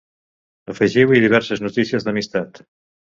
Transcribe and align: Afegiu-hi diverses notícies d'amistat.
Afegiu-hi 0.73 1.19
diverses 1.25 1.61
notícies 1.65 2.07
d'amistat. 2.09 2.59